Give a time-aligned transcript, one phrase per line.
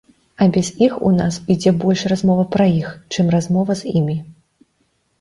[0.43, 4.21] А без іх у нас ідзе больш размова пра іх, чым размова з імі.